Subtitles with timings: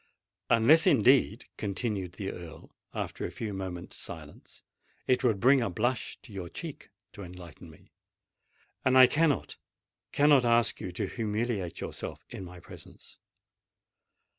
[0.49, 4.63] "Unless, indeed," continued the Earl, after a few moments' silence,
[5.05, 7.91] "it would bring a blush to your cheek to enlighten me;
[8.83, 13.19] and I cannot—cannot ask you to humiliate yourself in my presence!"